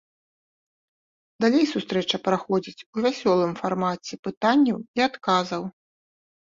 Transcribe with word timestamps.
Далей 1.45 1.65
сустрэча 1.73 2.17
праходзіць 2.29 2.75
у 2.87 2.97
вясёлым 3.09 3.51
фармаце 3.61 4.13
пытанняў 4.27 4.77
і 4.83 4.99
адказаў. 5.11 5.63